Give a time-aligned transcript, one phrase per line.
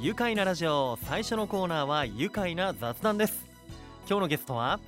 [0.00, 3.44] 愉快なラジオ最初のコーナーは愉快な雑談です。
[4.08, 4.78] 今日のゲストは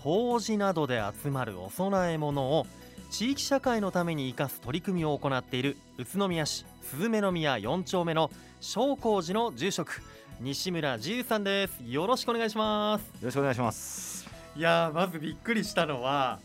[0.00, 2.66] 法事などで集まるお供え物を
[3.10, 10.02] 地域社会のために生かす取り組みを行っている宇都宮市鈴目宮4丁目の正光寺の住職
[10.42, 11.82] 西村自由さんです。
[11.86, 13.00] よろしくお願いします。
[13.00, 14.28] よろしくお願いします。
[14.56, 16.38] いやまずびっくりしたのは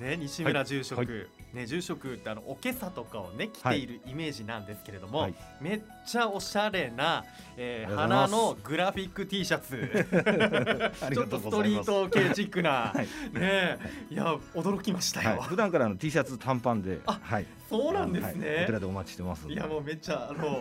[0.00, 7.24] ね西村住職、はいはいね、住職ってあのおけさとかをね着ているイメージなんですけれども、はい、めっちゃおしゃれな、
[7.56, 9.78] えー、花のグラフィック T シャツ。
[11.12, 13.78] ちょっとストリート系チックな、はい、ね
[14.10, 20.60] いや驚きましたよ、はい、普段からの T シャツ短パンではい、そうなんですね、お寺でお待ちしてますいやもうめっちゃあの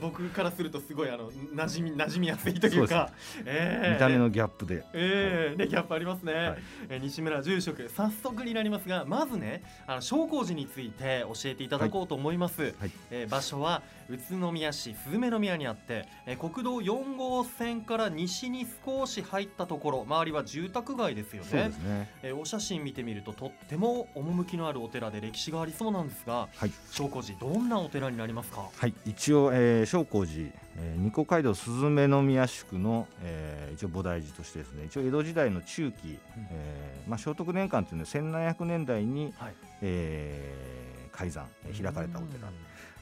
[0.00, 3.10] 僕からするとすごいあの馴染み馴染みやすいというか、
[3.44, 6.58] えー、見た目のギャップで、えー、ねギャップありますね、はい、
[6.88, 12.74] え西村住職早速になりますがまずねあの正光寺について教えていただこうと思います、はい。
[12.78, 21.72] はい、えー、場所は宇都宮市鈴目宮にあって、えー、国道4号線から西に少し入ったところ周りは住宅街ですよね。
[21.72, 28.68] そね、えー、お写真見てみるととっても趣のあるお寺で歴史がありそうなんですが、はい、正光寺どんなお寺になりますか？
[28.74, 28.94] はい。
[29.04, 36.18] 一応、えー、正光寺、えー、二子街道鈴目宮宿の、えー、一応菩提寺としてですね一応江戸時代の中期、うん、
[36.50, 42.48] えー、まあ、聖徳年間というのは1700年代に、はい、えー、開山開かれたお寺、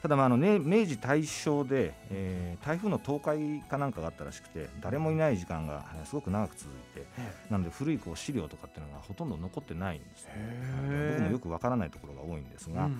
[0.01, 7.05] ただまああの、ね、明治大正で、えー、台風の倒壊かなんかがあったらしくて誰もいない時間がすごく長く続いて、
[7.49, 10.31] なので古いこう資料とかっていうのがほとんど残ってないんですね。
[11.17, 12.97] 僕もよくわからないところが多いんですが、うんうん、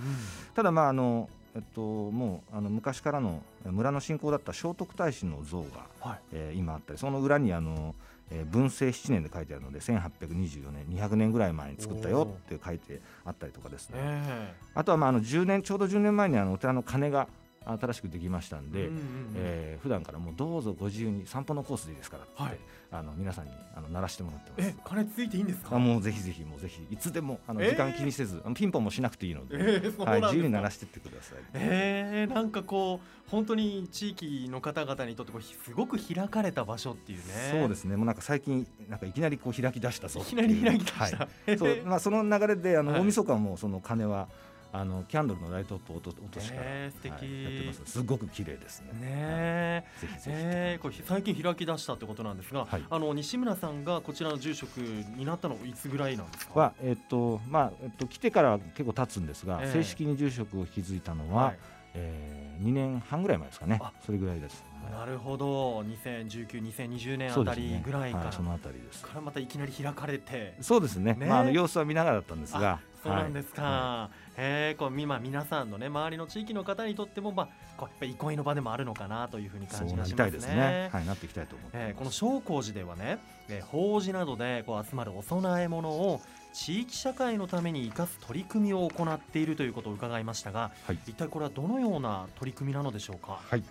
[0.53, 5.67] ただまああのえっと、もうあの昔からの村の信仰だった聖徳太子の像が、
[5.99, 7.95] はい、えー、今あったりその裏にあの、
[8.31, 14.53] えー、文政7年で書いてあるので1824年200年ぐらい前に作ったよって書いてあったりとかですね。
[14.75, 17.27] あとはまああの10年ちょうど10年前にあのお寺の鐘が
[17.67, 19.01] 新しくできましたんで、うんうんうん
[19.35, 22.57] えー、普段からもうどうぞご自由に散歩のコースでいいですからって、はい、
[22.91, 24.69] あの皆さんにあの鳴らしてもらってます。
[24.69, 25.75] え金ついていいんですか？
[25.75, 31.37] あもうぜひぜひもうぜひいつでもあの時間気にせず、えー、ピンポンもしなくていいので、えー、はい自由に鳴らしてってください。
[31.53, 37.23] えー、なんかこう本当に地域の方々にとってこうすごく開かれた場所っていうね。
[37.51, 37.97] そうですね。
[37.97, 41.17] もうなんか最近なんかいきなりこう開き出したぞいきなり開き出した。
[41.17, 44.29] はい、そうまあその流れであの、大晦日もその鐘は。
[44.73, 47.91] あのキャンドルのライトと落としから、えー、素敵、はい、やってます。
[47.91, 48.99] すごく綺麗ですね。
[48.99, 56.59] ね、はい、ぜひぜひ、えー、これ最近開き出したってことなんですが、はい、あの西村さんがこちらの住職になったのいつぐらいなんですか？
[56.59, 61.57] はえっとまあえっと来てから結構経つんですが、えー、正式に住職を引き継いだのは、はい、
[61.93, 63.81] えー、2年半ぐらい前ですかね。
[64.05, 64.63] それぐらいです。
[64.91, 65.81] なるほど。
[65.81, 68.29] 2019、2020年あたりぐらいから、ね。
[68.29, 69.01] はい、そのあたりです。
[69.01, 70.55] からまたいきなり開かれて。
[70.61, 77.47] そうですね、ね、まあ、あの様子は見ながらだったんですがそうなんですか、はい、へえこう今皆さんのね周りの地域の方にとってもまあ
[77.77, 80.39] こうやっぱり憩いの場でもあるのかなというふうに感じがしますね。
[80.39, 80.89] すね。
[80.91, 83.19] はいなっていきたいと思う、えー、この正光寺ではね、
[83.49, 86.21] えー、法事などでこう集まるお供え物を
[86.53, 93.39] 地域社会のために生かす取り組みを行っているということを伺いましたが、はい、一体これはどのような取り組みなのでしょうか？
[93.47, 93.63] はい。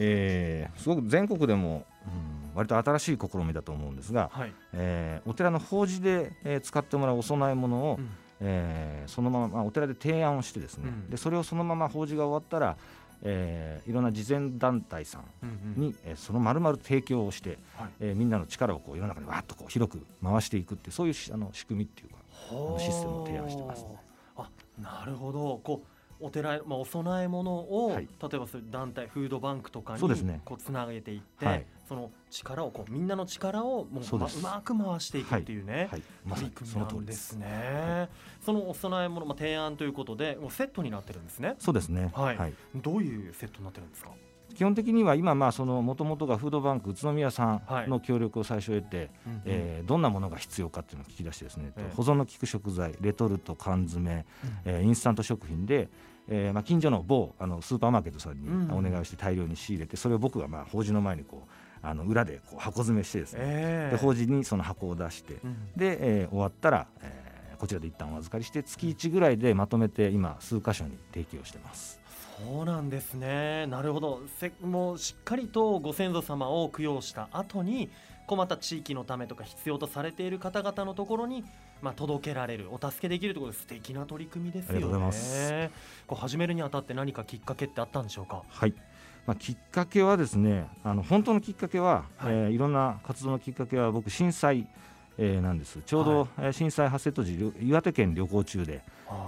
[0.00, 8.08] えー、すごく全国でも、うん、割と新しい試みだと思うんですが、はい、えー、お寺の法事で、えー、使ってもらうお供え物を、うん、
[8.40, 12.76] えー、そのまま、まあ、お寺で提案をしてですね、うん、でそれをそのまま法事が終わったら、
[13.22, 22.18] えー、いろんな慈善団体さんに、うんうん、えー、そのまるまる提供をして、はい、えー、みんなの力をこう世の中にわっとこう広く回していくっていうそういうあの仕組みっていうか
[22.78, 23.88] システムを提案してます、ね、
[24.36, 24.48] あ
[24.80, 25.60] なるほど。
[25.62, 30.00] こうお寺、まあ、お供え物を、はい、例えばそういう団体フードバンクとかに
[30.44, 36.02] こうつなげていって、はい、その力をこうみんなの力をもう、まあ、うまく回していくっていうね、はい。
[36.28, 38.08] 取り組みなんですね。
[38.44, 41.54] そのお供え物、まあ、提案ということでもうセットになってるんですね。
[41.58, 42.54] そうですね、はい。
[42.76, 44.10] どういうセットになってるんですか？
[44.54, 49.08] 基本的には今まあそのもともとがフードバンク宇都宮さんの協力を最初得て、はい、
[49.44, 54.24] えー、どんなものが必要かっていうのを聞き出してですね、保存の効く食材レトルト缶詰、うん、
[54.64, 55.88] えー、インスタント食品で
[56.30, 61.50] えーまあ、近所の某あのスーパーマーケットさんにお願いして大量に仕入れて、それを僕がまあ法事の前にこう
[61.82, 72.00] あの裏でこう箱詰めしてですね、えー、で法事にその箱を出して、うん、で、えー、終わったら、えー、こちらで一旦お預かりして月1ぐらいでまとめて今数箇所に提供してます。
[72.46, 77.90] そうなんですねなるほどせもうしっかりとご先祖様を供養した後に
[78.28, 81.42] こうまた地域のためとか必要とされている方々のところに
[81.80, 85.70] まあ、届けられるお助けできるということで素敵な取り組みですよね。
[86.06, 88.42] こう始めるにあたって何かきっかけってあったんでしょうか？
[88.48, 88.74] はい。
[89.28, 92.32] まあ、きっかけはですねあの本当のきっかけは、はい。
[92.32, 94.66] えー、いろんな活動のきっかけは僕震災、
[95.18, 95.80] えー、なんです。
[95.84, 98.80] ちょうど、はい、震災発生当時岩手県旅行中で、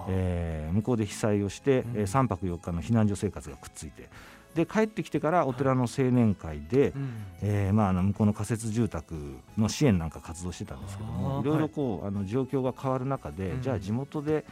[0.08, 4.08] えー、向こうで被災をして、うん、3泊4日の避難所生活がくっついて。
[4.55, 6.93] で帰ってきてからお寺の青年会で、はい、
[7.43, 14.44] えー、まあ、向こうの仮設住宅の支援なんか活動してたんですけどもいろいろこう、あの状況が変わる中で、じゃあ地元で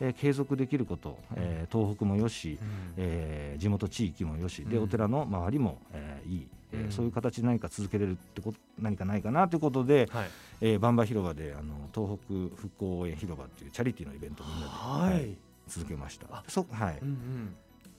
[0.00, 10.30] えー、継続できること、えー、東北もよし、うん、えー、地元地域もよしで、お寺の周りも、えー、いい、えー、そういう形で何か続けれるってこと何かないかなということで、はい、
[10.60, 15.36] えー、バンバ広場であの東北復興応援広場っていうチャリティーのイベントをみんなで、はい、はい、
[15.68, 16.44] 続けました。
[16.48, 17.56] そはい、うんうん、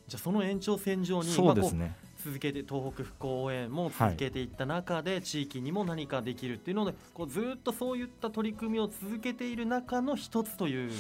[0.08, 1.96] じゃあその延長線上にそうですね、
[2.26, 10.92] 続けて東北復興応援も続けていった中で、地域にも何かできるっていうのでこうずっとそういった取り組みを続けている中の一つという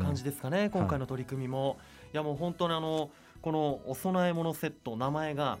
[0.00, 1.68] 感じですかね、ね、今回の取り組みも。
[1.68, 3.10] はい、いやもう本当にあの
[3.40, 5.58] このお供え物セット名前が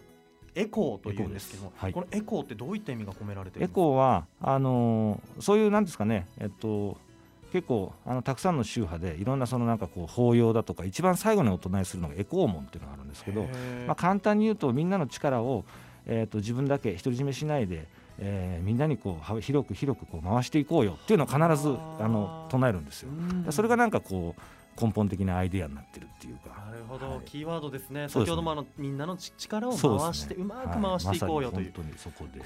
[0.54, 3.72] エコーというんですけども、はい、このエコーってどういった意味が込められてるんですか？
[3.72, 6.96] エコーはあのー、そういうなんですかね、えっと、
[7.54, 13.44] 結構あのたくさんの宗派でいろんなそのなんかこう法要だとか一番最後にお唱えするのがエコー門っていうのがあるんですけど、
[13.86, 15.64] まあ、簡単に言うとみんなの力を、
[16.04, 17.86] えー、と自分だけ独り占めしないで、
[18.18, 21.68] えー、みんなにこう広く広くこう回していこうよっていうのを必ず
[22.00, 23.10] あの唱えるんですよ。
[23.50, 24.40] それがなんかこう
[24.80, 26.48] 根本的なアイデアになってるっていうか。
[26.70, 28.08] なるほど、はい、キーワードですね。
[28.08, 31.82] 先ほどもあのみんなの力を回してう、ね,、まく回していこうよ、はい、というこ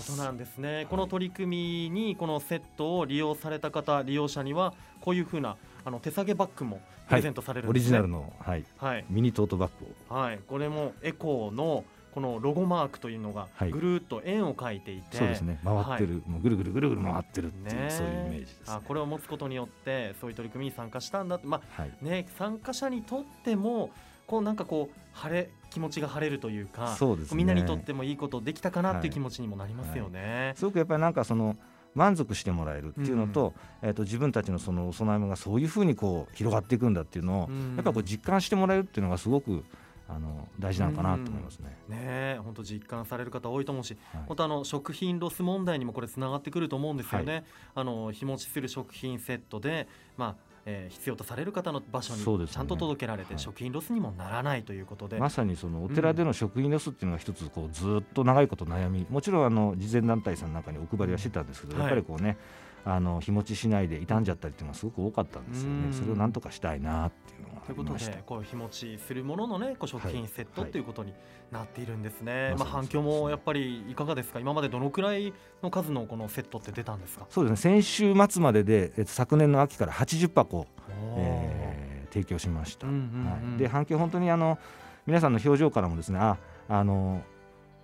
[0.07, 8.65] となんですね、はい、この取り組みにこのセットを利用された方利用者にはこういうふうなあの手提げバッグもプレゼントされるんです、ね、オリジナルの、はい。
[8.77, 10.19] はい、ミニトートバッグを。
[10.21, 10.41] はい。
[10.47, 15.61] これもエコーのこのロゴマークというのがぐるっと円を描いていて、そうですね。
[15.65, 23.91] 回ってる、もうぐるぐるぐるぐる回ってるっていう、ね、そういうイメージです、ね、あこれを持つことによってそういう取り組みに参加したんだってまあ、ね参加者にとっても
[24.27, 30.47] こうなんかこう晴れ気持ちが晴れるというかそうです、ね、みんなにとってもいいことできたかなっていう気持ちにもなりますよね、はい。
[30.47, 31.57] はい、すごくやっぱりなんかその
[31.95, 39.65] 満足してもらえるっていうのとうん、えー、と自分たちのそのお供え物がそういうふうにこう広がっていくんだっていうのを、うん、やっぱこう実感してもらえるっていうのがすごく
[40.09, 41.77] あの大事なのかなと思いますね。
[41.89, 47.33] ね本当実感される方多いと思うし、はい、本当あの食品ロス問題にもこれつながってくると思うんですよね。
[47.33, 47.45] はい、
[47.77, 55.19] あの日持ちする食品セットで、まあえー、必要とされる方の場所にちゃんと届けられて、ねはい、食品ロスにもならないということで。
[55.19, 62.37] まさにそのお寺での食品ロスっていうのが一つこうずっと長いこと悩みもちろんあの慈善団体さんなんかにお配りはしてたんですけど、やっぱりこうね
[62.91, 65.93] あの日持ちしないで傷んじゃったりっていうのがすごく多かったんですよね。
[65.93, 71.13] それをなんとかしたいなっていうのがということでこう日持ちするもののねこう食品セットということに
[71.53, 72.33] なっているんですね。
[72.33, 74.41] はいはい、まあ反響もやっぱりいかがですか？
[74.41, 77.27] 今までどのくらいの数のこのセットって出たんですか？
[77.29, 77.81] そうですね。
[77.81, 80.67] 先週末まででえっと昨年の秋から80箱、
[81.19, 82.87] えー、提供しました。
[82.87, 84.59] うんうんうんはい、で反響本当にあの
[85.07, 86.39] 皆さんの表情からもですねあ
[86.71, 87.23] あの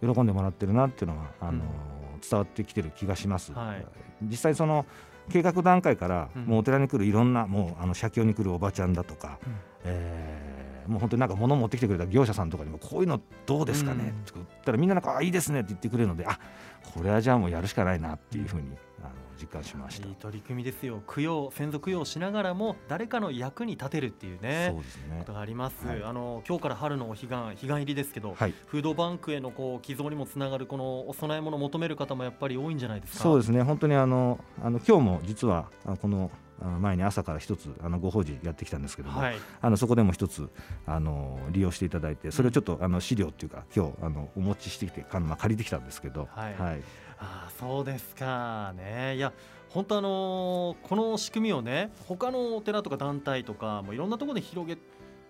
[0.01, 1.94] 喜んでもらってるなっていうのがあの、うん
[2.31, 3.53] 伝わってきてる気がします。
[3.53, 3.87] はい、
[4.23, 4.87] 実際その
[5.31, 9.53] 計画段階からもうお寺に来るいろんなもうあの写経に来るおばちゃんだとか、うん、
[9.85, 16.39] えー、もう本当になんか物持ってきてくれた業者さんとかにもこういうのどうですかね、うん、って言ったらみんななんかあいいですねって言ってくれるのであ
[16.95, 20.09] これはじゃあもうやるしかないなっていうふうにあの実感しました。
[20.09, 21.03] いい取り組みですよ。
[21.07, 25.19] 供養先祖供養しながらも誰かの役に立てるっていうねそうですね。
[25.19, 33.23] ことがあります、はい、あの今日から春のお彼岸彼岸入りですけど、はい、フードバンクへのこう寄贈にもつながるこのお供え物を求める方もやっぱり多いんじゃないですか？
[33.23, 33.63] そうですね。
[33.63, 35.69] 本当にあのあの今日も実は
[36.01, 36.31] この
[36.81, 40.49] 前に朝から一つあのご法事やってきたんですけども、はい、あのそこでも一つ
[40.87, 46.83] あの利用していただいてそれをちょっとあの資料っていうか今日あのお持ちしてきてあの、まあ、借りてきたんですけど、はい、はい、
[47.25, 48.73] あそうですか。
[48.77, 49.17] ね。
[49.17, 49.33] いや
[49.71, 54.79] 本当あのこの仕組みをね他のお寺とか団体とかもいろんなところで広げ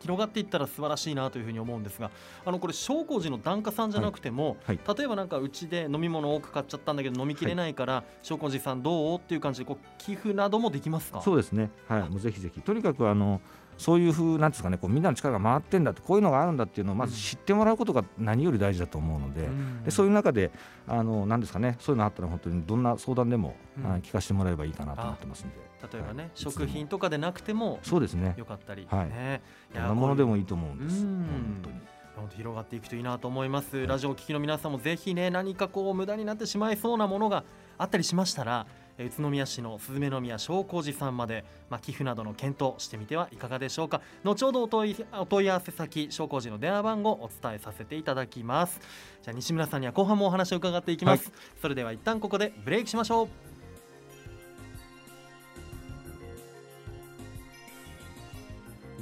[0.00, 2.10] 広がっていったら素晴らしいなというふうに思うんですが
[2.44, 9.18] あのこれ昇光寺の檀家さんじゃなくても、はいはい、例えばなんかうちで飲み物多く買っちゃったんだけど飲みきれないから、はい、昇光寺さんどう？
[9.18, 11.22] っていう感じでこう寄付などもできますか？
[11.22, 11.70] そうですね。
[11.88, 12.08] はい。
[12.10, 12.60] もうぜひぜひ。
[12.60, 13.40] とにかくあの
[13.76, 14.78] そういうふうなんですかね。
[14.78, 20.52] こうみんなの力が回ってんだってこういうのがあるんだっていうのをまず知ってもらうことが何より大事だと思うのでうん、でそういう中で
[20.86, 21.76] あのなんですかね。
[21.80, 25.56] そういうのあったら本当にどんな相談でも、うん、聞かせてもらえればいいかなと思ってますんで
[25.92, 28.34] 例えばね、はい、食品とかでなくてもそうですね。
[28.36, 29.08] よかったり、はい。
[29.08, 29.42] ね、
[29.74, 31.02] どんなものでもいいと思うんです。
[31.02, 31.76] 本当に。
[32.16, 37.44] 本当広がっていくといいなと思います、ラジオを聴きの皆さんもぜひね何かこう無駄になってしまいそうなものが
[37.76, 38.66] あったりしましたら
[38.98, 44.00] 宇都宮市の鈴宮商工寺さんまで、まあ、寄付などの検討してみてはいかがでしょうか。
[44.22, 48.80] 後ほどお問いお問い合わせ先商工寺の電話番号をお伝えさせていただきます。
[49.22, 53.53] じゃあ西村さんには後半もお話を伺っていきます、はい、それでは一旦ここでブレイクしましょう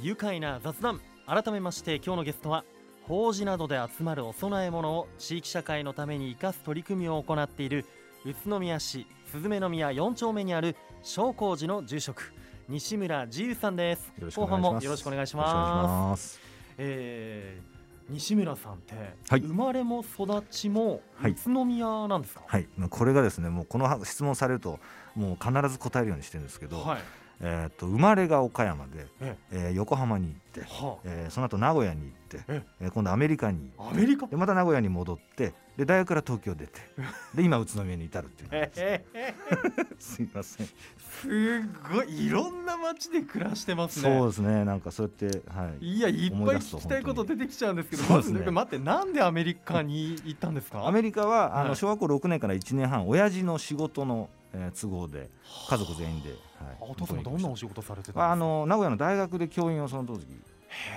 [0.03, 0.99] 愉快な雑談。
[1.25, 2.65] 改めまして今日のゲストは
[3.03, 7.85] 法事などで集まるお供え物を地域社会のために生かす取り組みを行っている
[8.25, 12.33] 宇都宮市鈴宮4丁目にある商工寺の住職
[12.67, 14.11] 西村自由さんです。
[14.35, 16.41] 後半もよろしくお願いします。
[16.77, 17.61] え
[18.09, 18.95] 西村さんって、
[19.29, 24.79] はい、生まれも育ちも宇都宮なんですか、はい、はい、これがですねもうこの質問されると
[25.15, 27.01] もう必ず答えるようにしてるんですけど、はい、
[27.41, 29.69] えー、と生まれが岡山で、ええ。
[29.69, 32.87] ー、横浜に行って、はあ、えー、その後名古屋に行って、ええ。
[32.87, 34.27] ー、今度アメリカにアメリカ？
[34.27, 36.79] でまた名古屋に戻ってで大学から東京出て
[37.35, 40.67] で今宇都宮に至るっていう、えー、 すいません。
[40.67, 41.61] す
[41.91, 42.27] ごい。
[42.27, 44.17] いろんな街で暮らしてますね。
[44.17, 44.65] そうですね。
[44.65, 45.95] なんかそうやってはい。
[45.95, 50.87] いやいっぱい聞きたいこと出てきちゃうんですけどまず、ね、待ってなんでアメリカに行ったんですか？
[50.87, 55.29] アメリカはあの小学校6年から1年半親父の仕事のえー、都合で
[55.67, 56.39] 家族全員で、はい、
[56.79, 58.31] お父さんどんなお仕事されてたんですか？
[58.31, 60.25] あの名古屋の大学で教員をその当時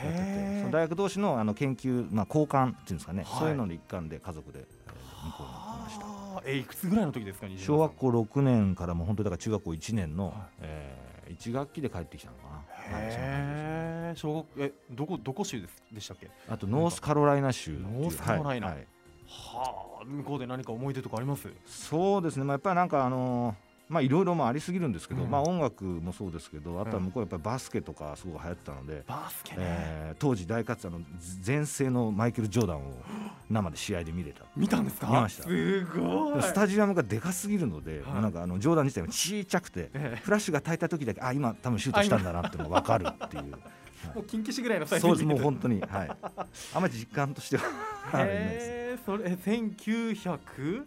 [0.04, 6.06] やっててその大学同士のあの研究、まあ、交換っていうんですかね、はい、そういうのの一環で家族で、えー、向こうに行きました。
[6.44, 7.46] えいくつぐらいの時ですか？
[7.56, 12.56] 小学校6年からも本当だから中学校1年の、はい、えー、1学期で帰ってきたのかな。
[12.98, 16.30] へえ小学えどこどこ州ですでしたっけ？
[16.48, 18.86] あとノースカロライナ州ノースカロライナ、はい。
[19.28, 21.48] はあ向こうで何か思い出とかあります？
[21.66, 31.04] そうですね、まあ、やっぱりなんかあのーまあいろいろもありすぎるんですけど、うん、まあ音楽もそうですけどあとは向こうやっぱりバスケとかすごい流行ってたので、バスケ、ね、えー、当時大活躍の
[31.40, 32.94] 全盛のマイケル・ジョーダンを
[33.48, 34.44] 生で試合で見れた。
[34.56, 35.06] 見たんですか？
[35.06, 35.44] 見ました。
[35.44, 36.42] すごい。
[36.42, 43.54] スタジアムがでかすぎるので、はい、なんかあのジョーダン自体もちっちゃくて、ええ、フラッシュが焚いた時だけあ今多分シュートしたんだなっていうのが分かるっていう。
[44.14, 45.80] もう近畿市ぐらいのサイズそうですもう本当に。
[45.80, 46.10] はい。
[46.74, 47.64] あまり実感としては
[48.22, 50.84] へえそれ1900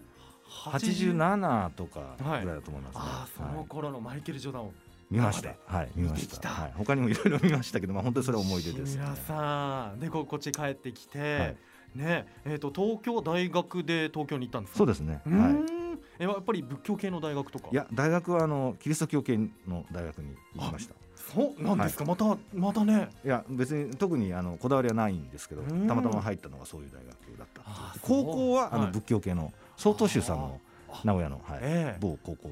[0.49, 4.73] 87とかぐらいだと思います、ね、あその頃のマイケル・ジョーダンを
[5.11, 5.55] 見ました。
[5.65, 6.49] はい、見ました。
[6.49, 9.01] はい、他にもいろいろ見ましたけど、まあ本当にそれは思い出です、ね。
[9.01, 11.57] 皆さん、でここっち帰ってきて、はい、
[11.95, 15.21] ね、えっ、ー、と東京大学で東京に行ったんですそうですね。
[15.25, 15.79] はい。
[16.19, 17.69] えやっぱり仏教系の大学とか？
[17.71, 19.37] いや大学はあのキリスト教系
[19.67, 20.93] の大学に行きました。
[21.15, 23.09] そうなんですか、はい、またまたね。
[23.25, 27.61] いや別に特にあのこだわりはないんですけど、たまたま入ったのがそういう大学だった
[28.01, 30.59] 高校はあの仏教系の曹洞宗さんの
[31.05, 32.51] 名古屋の、はいえー、某高校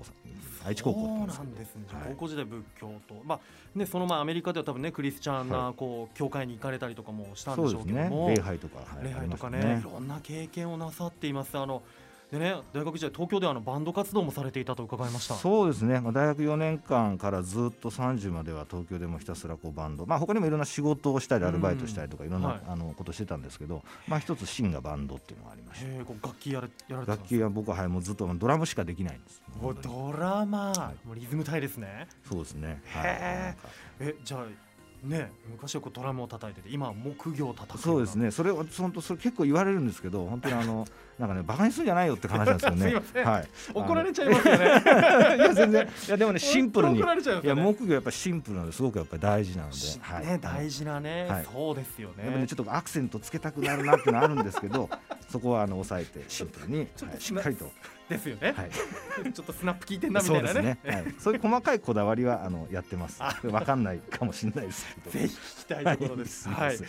[0.66, 3.40] 愛知高校そうなんですね、はい、高校時代仏教と、まあ
[3.76, 11.58] ね、そのまあアメリカでは多分ねクリスチャンなこう教会に行かれたりとかもしたんでしょうけども、ね、礼拝とか、はい、礼拝とかね、ね、いろんな経験をなさっています。
[11.58, 11.84] あの
[12.32, 15.36] でね大学時代東京であのバンド活動もされていたと伺いました。
[15.36, 29.42] そうですね、まあ、大学4年間からずっと30までは東京でもひたすらこうバンド、まあ他にもいろんな仕事をしたりアルバイトしたりとかいろんな、はい、あのことしてたんですけど、まあ一つ芯がバンドっていうのがありました楽器やらやら楽器は僕は、はい、もうずっとドラムしかできないんです。
[29.82, 32.08] ドラマ、はい、もうリズム隊ですね。
[32.28, 32.82] そうですね。
[32.88, 33.56] へ
[34.00, 34.67] えじゃあ
[35.04, 38.32] ね、昔はこうドラムを叩いてて今は木魚を叩くそうですね。
[38.32, 40.88] それ本当それ結構言われるんですけど本当にあの
[41.20, 43.24] なんかね馬鹿にするんじゃないよって話なんですよね。
[43.24, 44.66] はい、怒られちゃいますよね。
[45.38, 45.88] いや全然。
[46.08, 47.06] いやでもねシンプルに、ね、
[47.44, 48.82] いや木魚やっぱシンプルなのです。
[48.82, 52.26] ごくやっぱり大事なので、はい、ね大事なね、はい、そうですよね。
[52.26, 54.90] やっぱねちょっとアクセントつけたくなるなってのあるんですけど
[55.30, 56.88] そこはあの抑えてシンプルに、はい、
[57.22, 57.72] しっかりと
[58.10, 58.54] ですよね。
[58.56, 58.70] はい、
[59.34, 60.54] ちょっとスナップ聞いてんなみたいなね。
[60.54, 60.78] そうね。
[60.86, 63.22] はい、そういう細かいこだわりはあのやってます。
[63.22, 65.12] わかんないかもしれないですけど。
[65.12, 66.50] ぜひ聞きたいところです。
[66.50, 66.76] はい。
[66.76, 66.80] い、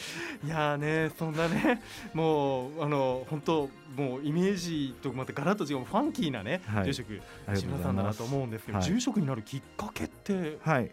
[0.46, 1.82] いやねそんなね
[2.14, 7.20] もうあの本当もうイメージとまたガラッと違うファンキーなね、はい、住職
[7.54, 10.58] 志村さんだなと思うんですけど、住職になるきっかけって？
[10.62, 10.90] はい。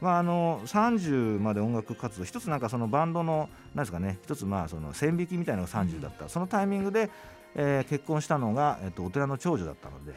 [0.00, 7.10] まあ、あの30まで音楽活動一つなんかそのバンドのなんですかね一つまあその線引きみたいなのが30だった、うん、そのタイミングで、
[7.58, 10.12] えー、結婚したのが、えっと、お寺の長女だったので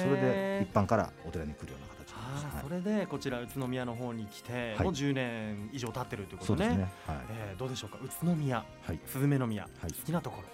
[0.00, 6.68] それで一般からお寺に来るような形ではい、それでこちら宇都宮の方に来て、もう10年以上経ってるということね。
[6.68, 7.16] ね、はい。
[7.30, 7.98] えー、どうでしょうか？
[8.02, 10.48] 宇都宮、はい、スズメの宮、はい、好きなところ。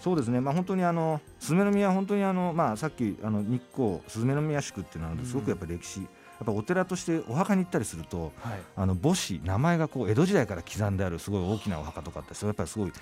[0.00, 6.08] そうですね、まあ、本当にあのスズメの宮は本当にあの、まあ、さっきあの日光スズメの宮宿っていうのはすごくやっぱり歴史、うんや
[6.42, 12.92] っぱお寺としてお墓に行ったりすると、はい、あの墓誌名前がこう江戸時代から刻んであるすごい大きなお墓とかってそれやっぱりすごい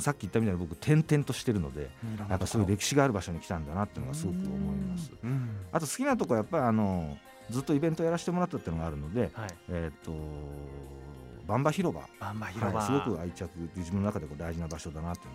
[0.00, 1.90] さっき言ったみたいに僕点々としてるので
[2.28, 5.10] やっぱそういう歴史がある場所に来たんだなっていうのがすごく思います。
[5.72, 7.16] あと好きなところやっぱりあの
[7.50, 10.12] ずっとイベントやらせてもらったっていうのがあるので、はい、えっ、と
[11.46, 12.02] バンバ広場。
[12.20, 15.34] バンバ広場、はい、すごく愛着自分の中でこう大事な場所だなっていう、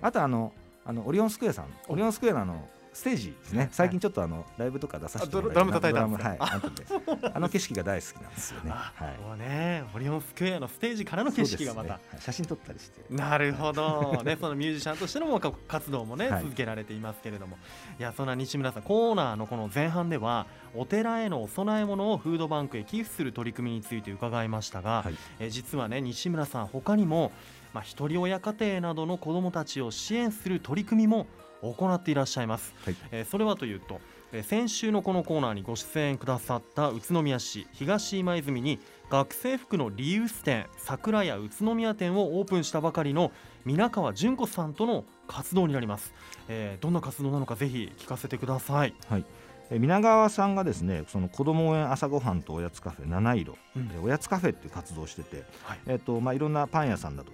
[0.00, 0.52] あとあの
[0.84, 1.66] あのオリオンスクエアさん。
[1.88, 3.68] オリオンスクエアのあのステージですね。
[3.72, 6.38] 最近ちょっとあのライブとか出させてもらドラム叩いたんですはい、
[7.34, 8.70] あの景色が大好きなんですよね。
[8.70, 9.18] はい。
[9.18, 13.02] もうね、オリオンスクエアのステージからの景色がまた、写真撮ったりして。
[13.10, 17.58] なるほど、ね、そのミュージシャンとしての活動もね、続けられていますけれども、
[17.98, 25.04] いやそんな西村さんコーナーのこの前半ではお寺へのお供え物をフードバンクへ寄付する取り組みについて伺いましたが、
[25.40, 27.32] え実はね西村さん他にも
[27.72, 31.26] まあ一人親家庭などの子どもたちを支援する取り組みも
[31.72, 34.00] 行っていらっしゃいます、はい、えー、それはというと、
[34.32, 38.78] えー、先週のこのコーナーにご出演くださった宇都宮市東今泉に
[39.10, 43.32] 学生服のリユース店桜屋宇都宮店をオープンしたばかりの
[43.64, 46.12] 皆川純子さんとの活動になります、
[46.48, 49.24] えー、どんな活動なのかぜひ聞かせてください、はい。
[49.70, 55.80] え皆川さんがですねその子ども園朝ごはんとおやつカフェ七色、うん、おやつカフェっていう活動をしてて、はい。
[55.86, 57.32] えーとまあ、いろんなパン屋さんだと。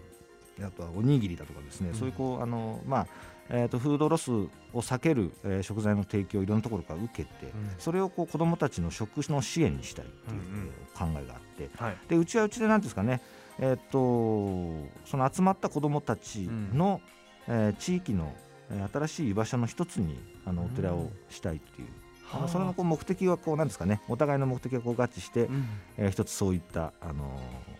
[0.62, 3.06] あとはおにぎりだとかですね、うん、そういうこうあの、まあ
[3.52, 13.20] えーと、フードロスを避ける、えー、食材の提供をいろんなところから受けて、うん、それをこう子どもたちの食の支援にしたいという考えがあって、うんうん、でうちはうちで何ですかね、
[13.58, 17.00] えーと、その集まった子どもたちの、
[17.48, 18.32] うん、えー、地域の
[18.92, 21.88] 新しい居場所の一つにあのお寺をしたいっていう。
[22.32, 25.66] あのそのこう目的はこうなんですかねお互いの目的がこう合致して、うん、
[25.96, 27.40] えー、一つそういった、あの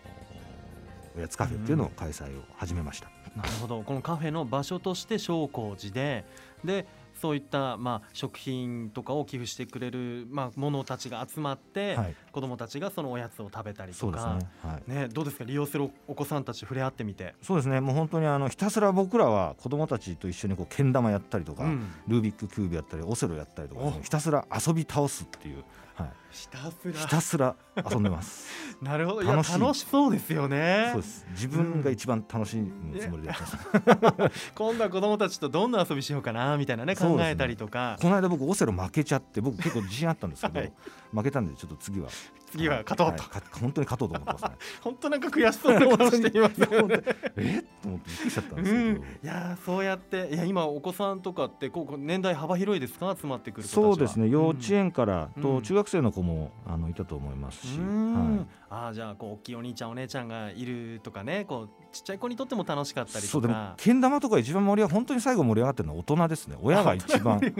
[1.17, 3.09] おやつカフェっていうのを開催を始めました。
[3.35, 6.25] なるほどこのカフェの場所として昇光寺で
[6.65, 6.85] で
[7.21, 14.47] そういった、まあ、食品とかを寄付してくれる、まあ、者たちが集まって、はい、子どもたちがそのおやつを食べたりとか、ね。
[14.63, 14.91] はい。
[14.91, 15.43] ね、どうですか？
[15.43, 17.35] 利用するお子さんたち触れ合ってみて。
[17.41, 17.81] そうですね。
[17.81, 25.63] もう本当にあのひたすら僕らは子どもたちと一緒にこうけん玉やったりとか、うん、ルービックキューブやったりオセロやったりとか、ひたすら遊び倒すっていう。
[25.93, 26.93] はい、ひたすら。
[26.93, 27.55] ひたすら
[27.91, 28.49] 遊んでます。
[28.81, 29.23] なるほど。
[29.23, 30.89] 楽し楽しそうですよね。
[30.93, 31.25] そうです。
[31.31, 33.41] 自分が一番楽しいつもりでやって
[34.17, 40.73] ます、 今度は子供たちとどんな遊びしようかなみたいなね考えたりとか、ね、この間僕オセロ負けちゃって僕結構自信あったんですけど、 はい、
[41.13, 42.07] 負けたんでちょっと次は
[42.51, 44.57] 次は勝とうと、はい、本当に勝とうと思ってますね。
[44.83, 46.59] 本当なんか悔しそうな顔しています。
[46.59, 46.67] ね
[47.37, 53.15] えと思ってびっくりしちゃったんですけど、うん、いやそうやっていや今お子さんとかってこう年代幅広いですか？
[53.19, 63.27] 集まってくるそうですね幼稚園からと中学生の子も、あのいたと思いますし、はい、ああじゃあこう大きいお兄ちゃんお姉ちゃんがいるとかねこうちっちゃい子にとっても楽しかったりとか。
[63.27, 67.51] そうでもけん玉とか一番盛り上が 本当に最後盛り上がってるのは大人ですね親が一番はい。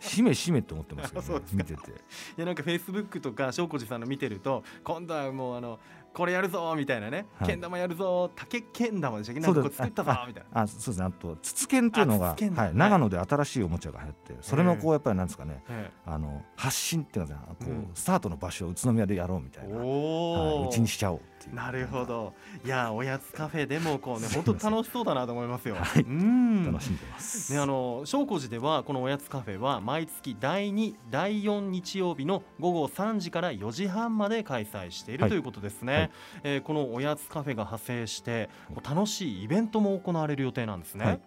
[0.00, 1.90] しめしめって思ってますけど、 ね、見てて。
[1.90, 1.94] い
[2.38, 5.78] やなんかフェイスブックとか翔子寺さんの見てると今度はもうあの
[6.16, 9.40] これやるぞみたいなね、はい、けん玉やるぞ竹けん玉でしたっけ？
[9.40, 10.62] なんかこう作ったぞみたいな。
[10.62, 11.04] あそうですね。
[11.04, 15.62] あと筒剣っていうのが、はい、長野で新しいおもちゃが流行ってそれのこうやっぱりなんですかね、
[16.06, 19.76] あの発信っていうのはこう、うん、スタートの場所を宇都宮でやろうみたいな。
[19.76, 21.20] うちにしちゃおう
[21.52, 22.34] なるほど。
[22.64, 26.64] いやおやつカフェでもこうね 本当楽しそうだなと思いますよ、 はい、うん。
[26.66, 27.52] 楽しんでます。
[27.52, 36.10] ねあの正光寺ではこのおやつカフェは毎月第2第4日曜日の午後3時から4時半まで開催している、はい、ということですね、はい、
[36.44, 38.50] えー、このおやつカフェが派生して
[38.82, 41.20] 楽しいイベントも行われる予定なんですね、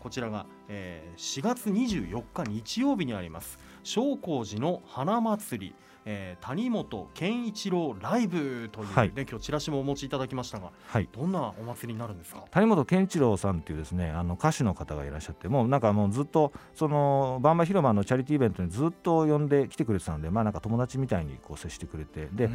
[0.00, 12.44] こちらが、えー、4月24日日曜日にあります正光寺の花祭りえー、谷本健一郎ライブというね、はい、今日チラシもお持ちいただきましたが、はい、どんなお祭りになるんですか？
[12.50, 22.50] 谷本健一郎さんっていうですねあの歌手の方がいらっしゃってもうなんかもうずっとそのバンバ広場のチャリティーイベントにずっと呼んで来てくれてたのでまあなんか友達みたいにこう接してくれてで、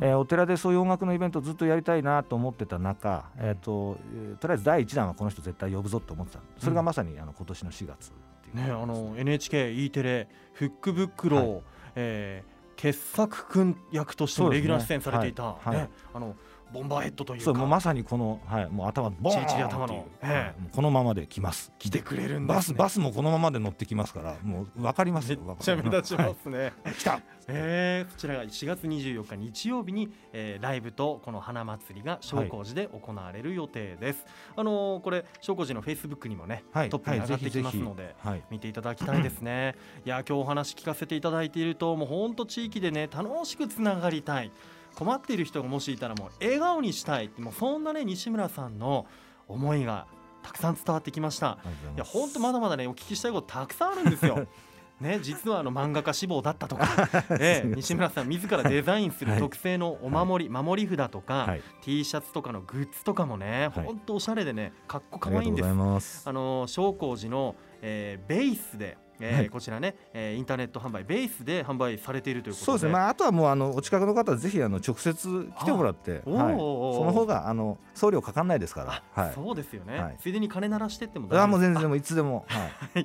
[0.00, 3.98] えー、お寺でそういう音楽のイベントずっとやりたいなと思ってた中、えーと、
[4.40, 6.40] とりあえず第1弾はこの人絶対呼ぶぞと思ってた。
[6.58, 8.12] それがまさにあの今年の4月
[8.54, 11.62] ね、あの NHK、E テレ、フックブックロー、はい、
[11.96, 15.76] えー傑作君役としてもレギュラー出演されていた、ねはい。
[15.76, 16.36] はい、あの
[16.72, 17.52] ボンバーヘッドというか。
[17.54, 21.72] もうまさにこの、はい、もう頭ボンチリチリ頭の、ええ、このままで来ます。
[21.78, 24.36] 来てくれるんです、ね、バスバスもこのままで乗ってきますから。
[24.42, 27.20] もう分かりますめっちゃ目立ちますね、はい、来た。
[27.50, 34.26] えー、こちらが4月24日日曜日に、えー、ライブとこの花祭りが正光寺で行われる予定です、はい、
[34.58, 39.76] あのー、これ正光寺のフェイスブックにもね、はい、トップに上がってきますので、はい、見ていただきたいですね。
[40.04, 44.52] いや今日お話聞かせていただいているともう本当地域でね楽しくつながりたい
[44.98, 47.30] 困っている人がもしいたらもう笑顔にしたい。
[47.38, 49.06] もうそんなね西村さんの
[49.46, 50.08] 思いが
[50.42, 51.58] たくさん伝わってきました。
[51.94, 54.44] いや本当まだまだねお聞きしたいことたくさんあるんですよ。
[55.00, 56.84] ね、実はあの漫画家志望だったとか、
[57.38, 66.28] ええ、西村さん自らデザインする 特製のお守り、はい、守り札とか、はい、T シャツとかのグッズとかもね、本、当、おしゃれでねかっこかわいいんです。
[66.28, 72.66] あの正光寺の、えー、ベースでえー、はい、こちらね、えー、インターネット販売ベースで販売されているということで。
[72.66, 83.02] そうですね、まあ、あとはもうあのお近くの方ぜひあの直接来てもらって、はい、その方があの送料かかんないですから、はい、そうですよね、はい、ついでに金鳴らしてってもあもう全然もいつでも、はい、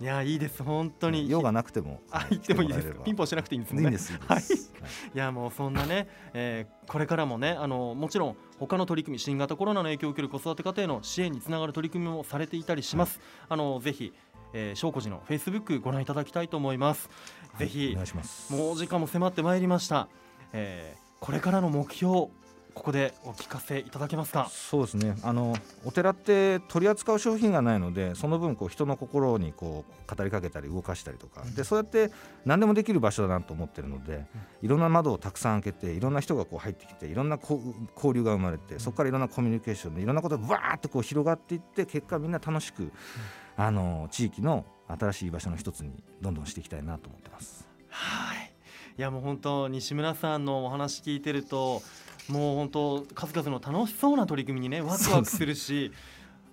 [0.00, 0.04] い。
[0.04, 0.62] やいいです。
[0.62, 1.28] 本当に。
[1.30, 2.94] 用がなくてもあ言ってもいいです。
[3.04, 3.82] ピンポンしなくていいんですね。
[3.82, 5.18] いいですはい、い。
[5.18, 14.12] やもうそんなね、えー、これからもねあのもちろん他の取り組み新型コロナの影響を受ける子育て家庭の支援につながる取り組みもされていたりします、あのぜひ
[14.52, 17.08] えー、証拠寺のフェイスブックご覧いただきたいと思います。
[17.52, 17.96] はい、ぜひ
[18.50, 20.08] もうお時間も迫ってまいりました。
[20.52, 22.28] えー、これからの目標
[22.74, 24.48] ここでお聞かせいただけますか？
[24.50, 25.14] そうですね。
[25.22, 32.10] あのお寺って取り扱う商品がないのでその分こう人の心にこう語りかけたり動かしたりとか、うん、でそうやって
[32.46, 34.24] 何でもできる場所だなと思ってるので、うん、
[34.62, 42.92] いろんな窓をたくさん開けていろんな人がこう入ってきていろんな交流が生まれてそこからいろんなコミュニケーションでいろんなことがわーっとこう広がっていって結果みんな楽しく、うん、
[43.56, 47.68] あの地域の新しい場所の一つにどんどんしていきたいなと思ってます。
[47.88, 48.52] はい
[48.98, 51.82] いやもう本当西村さんのお話聞いてると
[52.28, 55.92] もう本当数々の楽しそうな取り組みにねワクワクするし。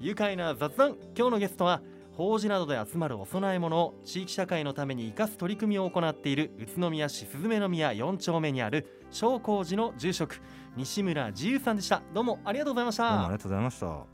[0.00, 0.96] 愉快な雑談。
[1.16, 1.80] 今日のゲストは
[2.16, 10.40] 法事などで集まるお供え物を地域社会のために生かす取り組みを行っている宇都宮市鈴宮宮4丁目にある商工寺の住職
[10.76, 12.02] 西村自由さんでした。
[12.12, 13.08] どうもありがとうございました。
[13.10, 14.06] どうもありがとうございました。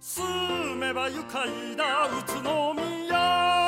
[0.00, 3.67] 住めば愉快な宇都宮